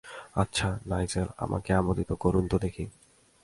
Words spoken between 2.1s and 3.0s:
করুন তো দেখি।